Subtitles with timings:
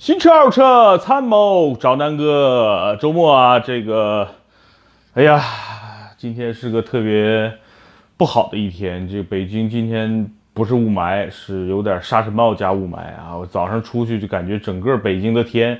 [0.00, 4.26] 新车二车参谋找南哥，周末啊，这个，
[5.12, 5.42] 哎呀，
[6.16, 7.52] 今天是个特别
[8.16, 9.06] 不好的一天。
[9.06, 13.36] 这北京今天不是雾霾，是有点沙尘暴加雾霾啊。
[13.38, 15.78] 我早上出去就感觉整个北京的天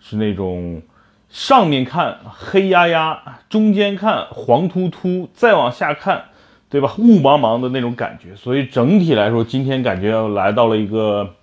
[0.00, 0.82] 是那种
[1.28, 6.24] 上面看黑压压，中间看黄秃秃，再往下看，
[6.68, 6.92] 对吧？
[6.98, 8.34] 雾茫茫的那种感觉。
[8.34, 11.36] 所以整体来说，今天感觉来到了一个。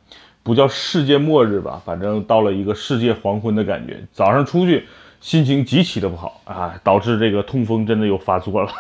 [0.48, 4.00] 不叫世界末日吧，反正到了一个世界黄昏的感觉。
[4.14, 4.88] 早上出去
[5.20, 8.72] 心情极其的不好啊，导致这个痛风真的又发作了。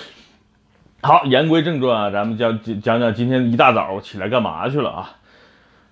[1.02, 5.10] 好，言归正传啊，咱们讲讲讲今天一大早我起来干嘛去了啊？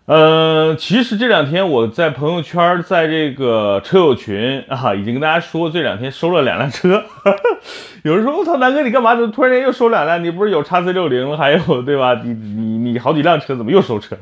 [0.06, 7.04] 呃，其实这两天我在朋友圈，在这个车友群啊，已经跟大家说这两天收了两辆车。
[8.02, 9.14] 有人说我操，南哥你干嘛？
[9.14, 10.24] 怎么突然间又收两辆？
[10.24, 12.14] 你不是有叉 C 六零了，还有对吧？
[12.24, 14.16] 你你你好几辆车，怎么又收车？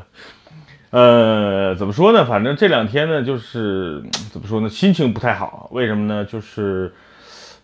[0.95, 2.25] 呃，怎么说呢？
[2.25, 4.01] 反正这两天呢，就是
[4.31, 5.69] 怎么说呢，心情不太好。
[5.73, 6.25] 为什么呢？
[6.25, 6.95] 就是，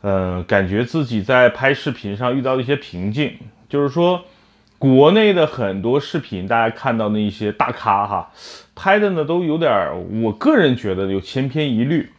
[0.01, 3.33] 呃，感觉自己在拍视频上遇到一些瓶颈。
[3.69, 4.25] 就是说，
[4.81, 8.33] 国内的很多视频，大家看到那一些大咖哈，
[8.75, 9.71] 拍的呢都有点，
[10.23, 12.11] 我个人觉得有千篇一律。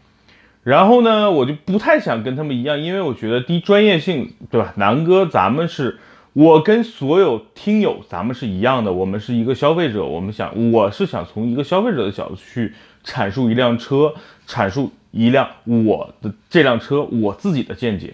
[0.64, 4.72] 然后呢，我就不太想跟他们一样，因为我觉得低专业性，对吧？
[4.78, 6.00] 南哥，咱们是。
[6.34, 10.06] 我跟所有听友，咱们是一样的，我们是一个消费者。
[10.06, 12.74] 我们想，我是想从一个消费者的角度去
[13.04, 14.14] 阐述一辆车，
[14.48, 18.14] 阐述一辆我的这辆车，我自己的见解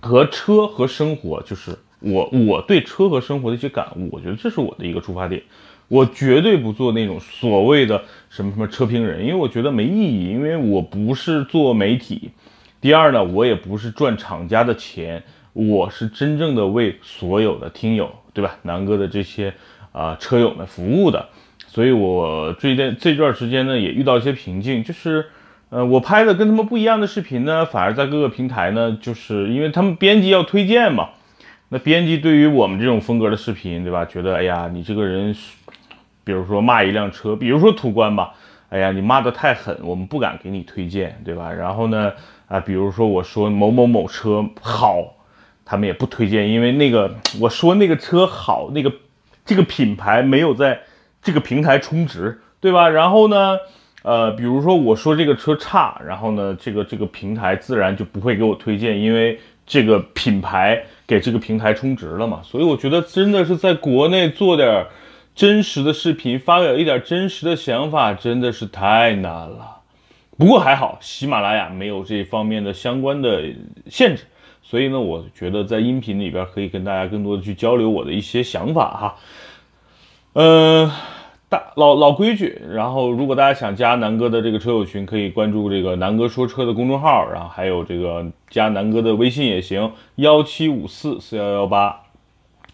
[0.00, 4.08] 和车和生活，就是我我对车和生活的一些感悟。
[4.12, 5.42] 我觉得这是我的一个出发点。
[5.88, 12.30] 我绝对不做那种所谓的什么什么车评人，因为我觉得没意义，因为我不是做媒体。
[12.80, 15.20] 第二呢，我也不是赚厂家的钱。
[15.54, 18.56] 我是真正的为所有的听友，对吧？
[18.62, 19.52] 南哥的这些
[19.92, 21.28] 啊车友们服务的，
[21.66, 25.26] 所以我最近这段时间呢也遇到一些瓶颈，就是
[25.68, 31.10] 呃我拍的跟他们不一样的视频呢，反而在各个平台呢，就是因为他们编辑要推荐嘛，
[31.68, 34.06] 那编辑对于我们这种风格的视频，对吧？
[34.06, 35.36] 觉得哎呀你这个人，
[36.24, 38.32] 比如说骂一辆车，比如说途观吧，
[38.70, 41.52] 哎呀你骂的太狠，我们不敢给你推荐，对吧？
[41.52, 42.10] 然后呢
[42.48, 45.16] 啊比如说我说某某某车好。
[45.64, 48.92] 他们也不推荐，因为那个 我说那个车好，那个
[49.44, 50.80] 这个品牌没有在
[51.22, 52.88] 这个平台充值，对吧？
[52.88, 53.58] 然后呢，
[54.02, 62.40] 呃，比如说我说这个车差，然后呢，这个这个平台自然就不会给我推荐，因为这个品牌给这个平台充值了嘛。
[62.42, 64.86] 所以我觉得真的是在国内做点
[65.34, 69.78] 真实的视频，发表一点真实的想法，真的是太难了。
[70.36, 73.42] 不过还好，喜马拉雅没有这方面的相关的
[73.88, 74.24] 限制。
[74.62, 79.16] 所以呢，我觉得在音频里边可以跟大家更多的去交流我的一些想法哈。
[80.32, 80.90] 嗯，
[81.50, 92.00] 大老老规矩，然后如果大家想加南哥的这个车友群，可以关注这个南哥说车的公众号，然后还有这个加南哥的微信也行，幺七五四四幺幺八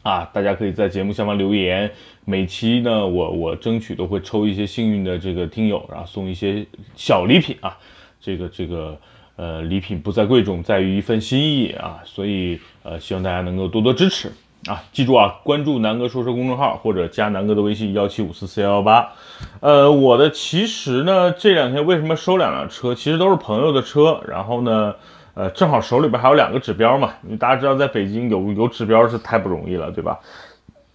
[0.02, 1.90] 啊，大家可以在节目下方留言，
[2.24, 7.76] 每期呢我我争取都会抽一些幸运的这个听友，然后送一些小礼品啊，
[8.20, 8.96] 这个这个。
[9.38, 14.32] 呃，礼品不在贵重，在于一份心意啊，所以呃，希望大家能够多多支持
[14.66, 14.82] 啊！
[14.92, 19.12] 记住啊，关注南哥说车公众号或者加南哥的微信幺七五四四幺幺八。
[19.60, 22.92] 呃，我的其实呢，这两天为什么收两辆车？
[22.92, 24.92] 其实都是朋友的车，然后呢，
[25.34, 27.12] 呃，正好手里边还有两个指标嘛。
[27.22, 30.18] 因为大家知道，在北京有有指标是太不容易了，对吧？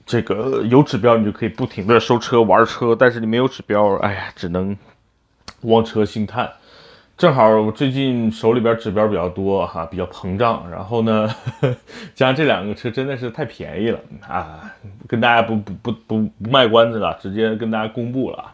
[0.05, 4.75] 这个有指标，你就可以不停的收车玩车，但是你没有指标，哎呀，只能
[5.61, 6.51] 望车兴叹。
[7.23, 11.33] 正好我最近手里边指标比较多哈，比较膨胀，然后呢，
[12.13, 14.69] 加上这两个车真的是太便宜了啊，
[15.07, 18.51] 跟大家不不不不不卖关子了，直接跟大家公布了。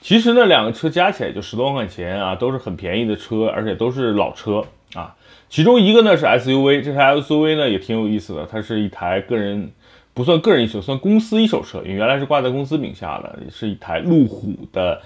[0.00, 4.64] 其实呢，两个车加起来就十多万块钱啊，都是很便宜的车，而且都是老车
[4.94, 5.16] 啊。
[5.48, 9.72] 其中一个呢是 SUV，这台 SUV 呢也挺有意思的，它是一台个人
[10.14, 15.02] 不算个人一手，算公司一手车，因为原来是挂在公司名下的，是一台路虎的。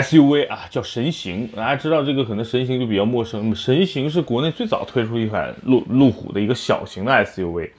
[0.00, 3.54] SUV 啊，叫神行，大家知道这个可能神行就比较陌生。
[3.54, 7.70] 神行是国内最早推出一款路路虎的一个小型的 SUV，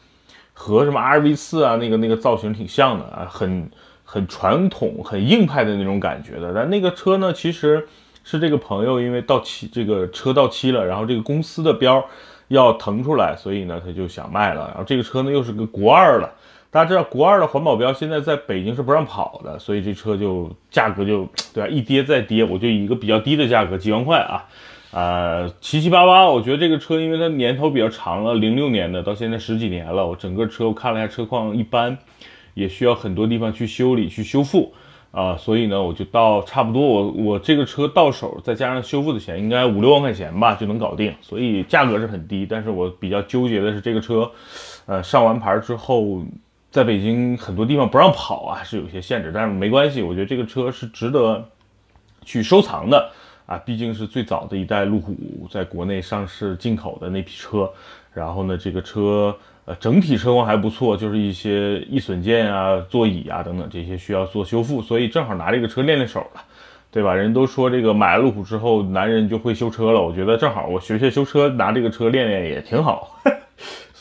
[0.53, 3.69] 和什么 RV 四啊那个那个造型挺像的啊，很
[4.03, 6.53] 很传统、很硬派的那种感觉的。
[6.53, 7.87] 但那个车呢，其实
[8.23, 12.03] 是这个朋友因为到期这个车到期了，然后这个公司的标
[12.49, 14.67] 要腾出来，所以呢他就想卖了。
[14.67, 16.31] 然后这个车呢又是个国二了。
[16.73, 21.69] 大家知道国二的环保标现在在北京是不让跑的，所以这车就价格就对吧？
[21.69, 24.43] 一跌再跌，我就以一个比较低的价格，几万块啊，
[24.91, 26.27] 啊七七八八。
[26.27, 31.95] 我觉得这个车因为它年头比较长了，零六年的到现在十几年了，我整个车我看了一下车况一般，
[32.55, 34.73] 也需要很多地方去修理去修复。
[35.11, 42.47] 啊，所以呢，我就到差不多我我这个车到手，再加上修复的钱，应该五六万块钱吧就能搞定，所以价格是很低。
[42.49, 44.31] 但是我比较纠结的是这个车，
[44.87, 46.23] 呃，上完牌之后，
[46.73, 49.31] 在北京很多地方不让跑啊，是有些限制。
[49.31, 51.47] 但是没关系，我觉得这个车是值得
[52.25, 53.11] 去收藏的
[53.45, 55.15] 啊，毕竟是最早的一代路虎
[55.51, 57.71] 在国内上市进口的那批车。
[58.11, 59.33] 然后呢，这个车。
[59.65, 66.41] 呃，整体车况还不错，就是一些易损件啊、座椅啊等等这些需要做修复，所以正好拿这个车练练手了，
[66.91, 67.13] 对吧？
[67.13, 70.01] 人都说这个买了路虎之后，男人就会修车了。
[70.01, 73.21] 我觉得正好我学学修车，拿这个车练练也挺好。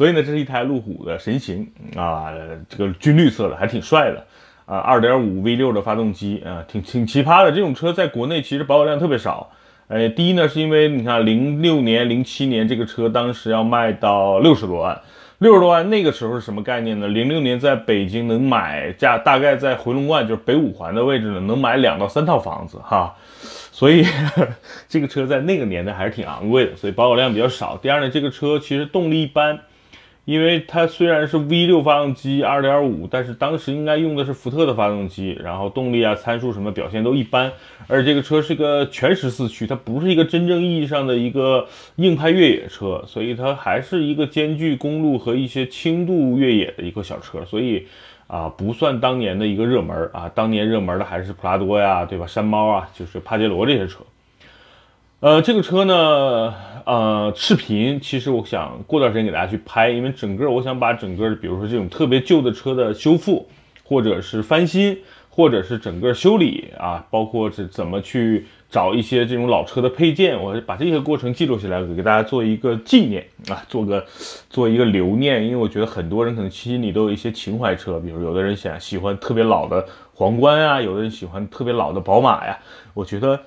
[0.02, 1.64] 所以呢，这是一台路虎的神行
[1.94, 2.32] 啊，
[2.68, 4.26] 这个军绿色的，还挺帅的
[4.66, 4.78] 啊。
[4.78, 7.52] 二点五 V 六的发动机啊，挺挺奇葩的。
[7.52, 9.48] 这种车在国内其实保有量特别少。
[9.86, 15.00] 呃，第一呢，是因为你看零六年、零七年这个车当时要卖到六十多万。
[15.38, 17.06] 六十多万，那个时候是什么概念呢？
[17.06, 23.14] 零六年在北京能买价，大概在回龙观，就是北五环的位置呢，能买两到三套房子哈。
[23.70, 24.04] 所以
[24.88, 27.76] 这个车在那个年代还是挺昂贵的，所以保有量比较少。
[27.76, 29.60] 第二呢，这个车其实动力一般。
[30.24, 37.50] 因为它虽然是 V6 发动机2.5，但是当时应该用的是福特的发动机，然后动力啊、参数什么表现都一般。
[37.88, 41.66] 而这个车是个全时四驱，它不是一个真正意义上的一个
[41.96, 47.88] 硬派越野车，所以它还是一个兼具公路和一些轻度越野的一个小车，所以
[48.28, 50.30] 啊，不算当年的一个热门啊。
[50.32, 52.24] 当年热门的还是普拉多呀，对吧？
[52.28, 53.98] 山猫啊，就是帕杰罗这些车。
[55.22, 56.52] 呃，这个车呢，
[56.84, 63.48] 呃，视频其实我想过段时间给大家去拍，因为整个我想把整个，比如说这种特别旧的车的修复，
[63.84, 64.98] 或者是翻新，
[65.30, 74.04] 或者是整个修理啊，包括是怎么去找一些这种老车的配件，我把这些过程记录下来，给大家做一个纪念啊，做个
[74.50, 82.58] 做一个留念，因为我觉得很多人可能心里都有一些情怀车，比如有的人想喜欢特别老的皇冠啊，有的人喜欢特别老的宝马呀，
[82.92, 83.38] 我觉得。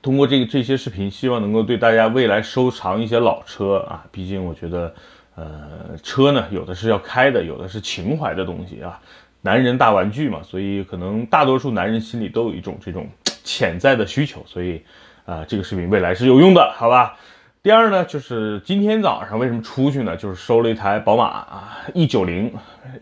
[0.00, 4.94] 通过这个这些视频，希望能够对大家未来收藏一些老车啊，毕竟我觉得，
[5.34, 9.00] 呃，车呢有的是要开的，有的是情怀的东西啊，
[9.42, 13.08] 男人大玩具嘛，所以可能大多数男人心里都有一种这种
[13.42, 14.80] 潜在的需求，所以
[15.26, 17.16] 啊，这个视频未来是有用的，好吧？
[17.60, 20.16] 第二呢，就是今天早上为什么出去呢？
[20.16, 22.52] 就是收了一台宝马啊，E 九零，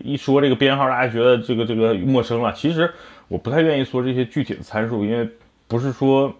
[0.00, 2.50] 一说这个编号，大家觉得这个这个陌生了。
[2.54, 2.90] 其实
[3.28, 5.28] 我不太愿意说这些具体的参数，因为
[5.68, 6.34] 不是说。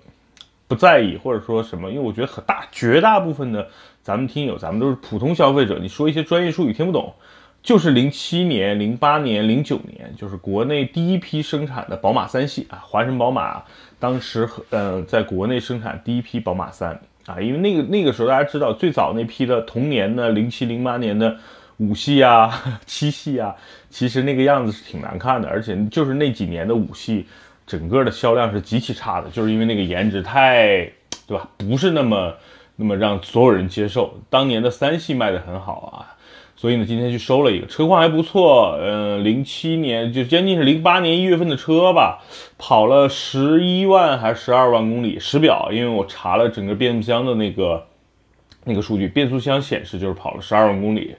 [0.68, 3.68] 不在意或者说什么，因为我觉得很大绝大部分的
[4.02, 5.78] 咱们听友，咱们都是普通消费者。
[5.80, 7.14] 你说一些专业术语听不懂，
[7.62, 13.62] 就是零七年、零八年、零九年，就是国内第一批生产的宝马三系啊，华晨宝马
[14.00, 21.36] 当时呃在国内生产第一批宝马三啊，因为那个那个时候大家知道最早那批的同年的零七零八年的
[21.76, 22.50] 五系啊、
[22.86, 23.54] 七系啊，
[23.88, 27.26] 其实那个样子是挺难看的，而且就是那几年的五系。
[27.66, 30.88] 整个的销量是极其差的，就是因为那个颜值太，
[31.26, 31.48] 对吧？
[31.56, 32.32] 不是那么
[32.76, 34.14] 那么让所有人接受。
[34.30, 36.14] 当年的三系卖的很好啊，
[36.54, 38.78] 所以呢，今天去收了一个，车况还不错。
[38.80, 42.22] 嗯，零七年就将近是零八年一月份的车吧，
[42.56, 45.18] 跑了十一万还是十二万公里？
[45.18, 47.84] 实表，因为我查了整个变速箱的那个
[48.62, 51.16] 那个数据，变速箱显示就是跑了十二万公里。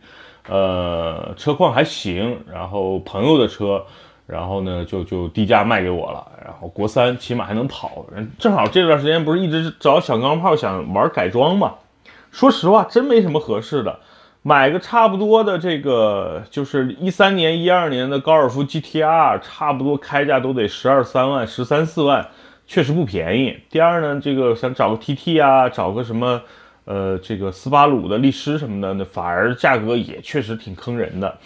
[0.47, 3.85] 呃，车况还行，然后朋友的车。
[4.27, 6.23] 然后呢，就就低价卖给我了。
[6.45, 8.05] 然后国三起码还能跑，
[8.37, 11.73] 正好这段时间不是一直找小钢炮想玩改装嘛？
[12.29, 13.99] 说实话，真没什么合适的，
[14.43, 22.27] 买个差不多的这个，就是一三年、一二年的高尔夫 GTR，差不多开价都得十二三万、十三四万，
[22.67, 23.57] 确实不便宜。
[23.69, 26.41] 第二呢，这个想找个 TT 啊，找个什么，
[26.85, 31.37] 呃，这个斯巴鲁的力狮什么的，那反而价格也确实挺坑人的。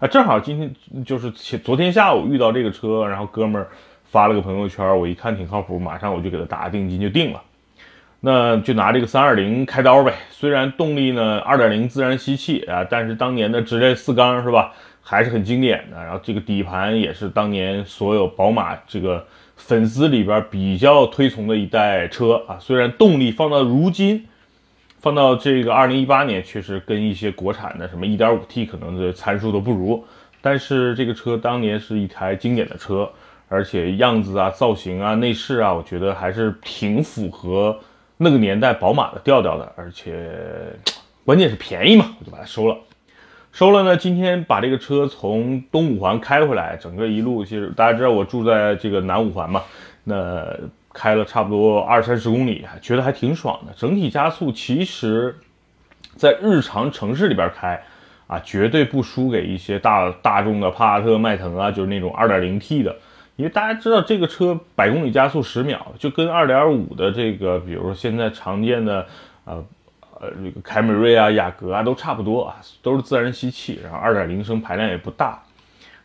[0.00, 3.68] 啊，正好今天就是前昨天下午遇到这个车，然后哥们儿
[4.04, 7.42] 发了个朋友圈，我一看挺靠谱，马上我就给他打定金就定了。
[8.20, 10.14] 那就拿这个三二零开刀呗。
[10.30, 16.02] 虽然动力呢二点零自然吸气啊，但是当年的直列四缸是吧，还是很经典的。
[16.02, 19.26] 然后这个底盘也是当年所有宝马这个
[19.56, 22.56] 粉丝里边比较推崇的一代车啊。
[22.58, 24.26] 虽然动力放到如今。
[25.00, 30.04] 放到这个二零一八年，确实跟一些国产的什么一点五 T 可能的参数都不如，
[30.42, 33.10] 但是这个车当年是一台经典的车，
[33.48, 37.74] 而且样子啊、造型啊、内饰啊，我觉得还是挺符合
[38.18, 40.30] 那个年代宝马的调调的，而且
[41.24, 42.76] 关键是便宜嘛，我就把它收了。
[43.52, 49.62] 收了呢，今天把这个车从东五环开回来，整个一路其实大家知道我住在这个南五环嘛，
[50.04, 50.46] 那。
[51.00, 53.72] 开了差不多二三十公里，觉得还挺爽的。
[53.74, 55.34] 整体加速其实，
[56.14, 57.82] 在日常城市里边开
[58.26, 62.94] 啊，绝对不输给一些大大众的帕萨特、迈腾啊，就是那种二点零 T 的。
[63.36, 69.06] 因为大家知道这个车百公里加速十秒，就跟二点五的这个，比如说现在常见的，
[69.46, 69.64] 呃
[70.20, 75.42] 呃这个凯美瑞啊、雅阁啊都差不多啊，都是自然吸气，然后二点零升排量也不大，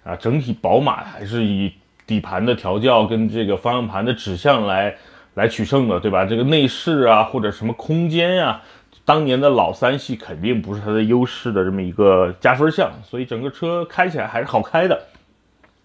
[0.05, 1.73] 啊，整体宝马还是以
[2.05, 4.95] 底盘的调教跟这个方向盘的指向来
[5.35, 6.25] 来取胜的，对吧？
[6.25, 8.62] 这个内饰啊或者什么空间呀，
[9.03, 15.01] 当年的老三系肯定不是它的优势的这么一个加分项，所以整个车开起来还是好开的，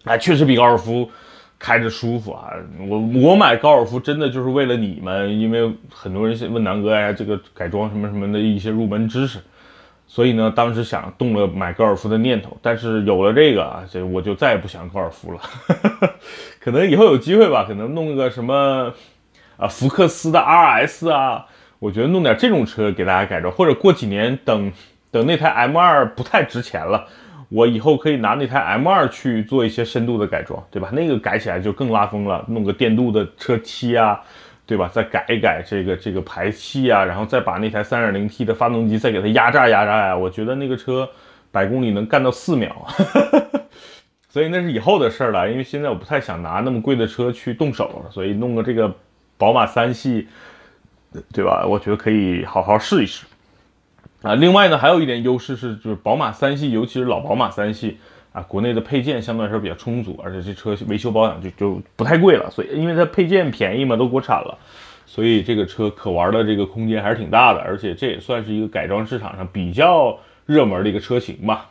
[0.05, 1.09] 哎，确实比高尔夫。
[1.63, 2.49] 开着舒服啊！
[2.89, 9.37] 我我买高尔夫真的就是为了你们，因为很多人问南哥呀，这个改装什么什么的一些入门知识，
[10.13, 15.39] 所以呢，当时想动了买高尔夫的念头，但是有了这个啊，这我就再也不想高尔夫了。
[16.59, 18.93] 可能以后有机会吧，可能弄个什么
[19.55, 21.45] 啊福克斯的 RS 啊，
[21.79, 24.73] 我觉得弄点这种车给大家改装，或者过几年等
[25.11, 27.07] 等那台 M2 不太值钱了。
[27.47, 30.89] 我以后可以拿那台 M2 去做一些深度的改装，对吧？
[30.91, 34.19] 那个改起来就更拉风了，弄个电镀的车漆啊，
[34.71, 34.87] 对吧？
[34.87, 41.09] 再改一改这个这个排气啊，然后再把那台 3.0T 的发动机再给它压榨压榨呀，我觉得那个车
[41.51, 42.87] 百公里能干到四秒，
[44.31, 45.51] 所以那是以后的事儿了。
[45.51, 48.95] 因为现在我不太想拿那么贵的车去动手，所以弄个这个
[49.37, 50.29] 宝马三系，
[51.33, 51.65] 对吧？
[51.67, 53.25] 我觉得可以好好试一试。
[54.21, 57.97] 啊，另外呢，还有一点优势是，就是宝马三系，尤其是老宝马三系
[58.31, 62.49] 啊，国内的配件相对来说比较充足，而且这车维修保养就就不太贵了。
[62.49, 64.57] 所以，因为它配件便宜嘛，都国产了，
[65.05, 67.59] 所以这个车可玩的这个空间还是挺大的。
[67.59, 71.69] 而且这也算是一个改装市场上比较热门的一个车型吧。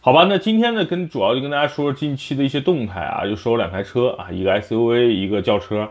[0.00, 5.88] 好吧，那今天呢，跟主要就跟大家说说近期的一些动态啊，就收了两台车啊，一个 SUV，一个轿车。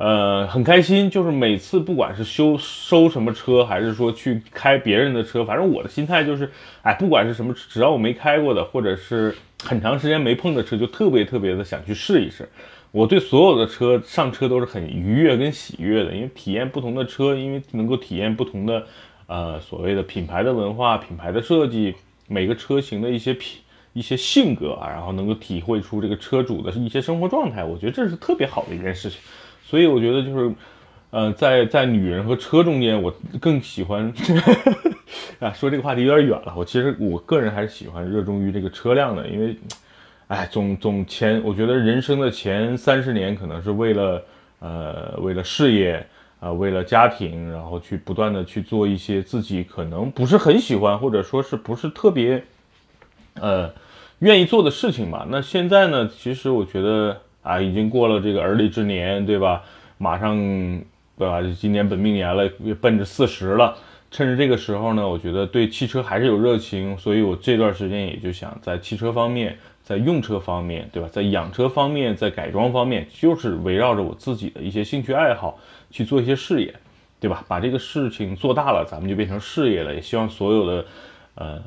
[0.00, 6.48] 呃，很开心，就是每次不管是修收什么车，还是说去开别人的车，反正我的心态就是，
[6.82, 12.48] 哎，不管是什么，只要我没开过的，或者是很长时间没碰的车，就特别特别的想去试一试。
[12.92, 18.86] 我对所有的车上车都是很愉悦跟喜悦的，因为体验不同的车，因为能够体验不同的，
[19.26, 21.92] 呃，所谓的品牌的文化、品牌的设计，
[22.28, 23.58] 每个车型的一些品、
[23.94, 29.18] 一些性格啊，然后能够体会出这个车主的一些生活状态，我觉得这是特别好的一件事情。
[29.68, 30.54] 所以我觉得就是，
[31.10, 34.10] 呃，在在女人和车中间，我更喜欢
[35.40, 35.52] 啊。
[35.52, 36.54] 说这个话题有点远了。
[36.56, 39.54] 我其实我个人还是喜欢热衷于这个车辆的，因为，
[40.28, 44.22] 哎，总总前，我觉得人生的前三十年可能是为了
[44.60, 46.02] 呃为了事业
[46.40, 52.42] 啊，为了家庭，然后去不断的去做一些自己可能不是很喜欢或者说是不是特别
[53.34, 53.70] 呃
[54.20, 55.26] 愿意做的事情吧。
[55.28, 57.20] 那现在呢，其实我觉得。
[57.48, 59.62] 啊，已经过了这个而立之年，对吧？
[59.96, 60.36] 马上，
[61.16, 61.40] 对吧？
[61.58, 62.46] 今年本命年了，
[62.78, 63.74] 奔着四十了。
[64.10, 71.08] 趁着这个时候呢，我觉得对汽车还是有热情，所以我这段时间也就想在汽车方面，在用车方面，对吧？
[71.10, 75.58] 在养车方面，在改装方面，就是围绕着我自己的一些兴趣爱好
[75.90, 76.74] 去做一些事业，
[77.18, 77.44] 对吧？
[77.48, 79.94] 把这个事情做大了，咱们就变成事业了。
[79.94, 80.84] 也希望所有的，
[81.34, 81.58] 呃，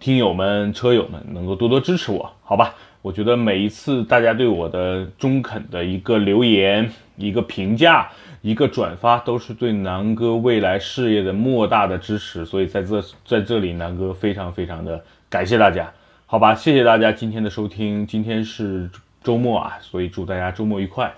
[0.00, 2.74] 听友们、车友们能够多多支持我，好吧？
[3.04, 8.08] 我觉得每一次大家对我的中肯的一个留言、一个评价、
[8.40, 12.46] 一个转发，都是对南哥未来事业的莫大的支持。
[12.46, 15.92] 所以在这在这里，南哥非常非常的感谢大家，
[16.24, 16.54] 好吧？
[16.54, 18.06] 谢谢大家今天的收听。
[18.06, 18.88] 今天是
[19.22, 21.12] 周末啊，所以祝大家周末愉快。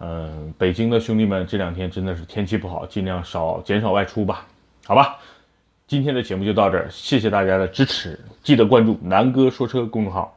[0.00, 4.46] 嗯，北京的兄弟们，这两天真的是天气不好，尽量少减少外出吧，
[4.84, 5.16] 好吧？
[5.86, 10.36] 今天的节目就到这儿，谢谢大家的支持，记得关注南哥说车公众号。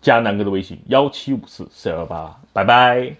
[0.00, 3.14] 加南哥的微信幺七五四四幺八，拜拜。